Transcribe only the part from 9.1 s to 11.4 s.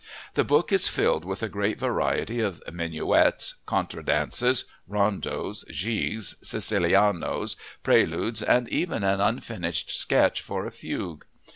unfinished sketch for a fugue.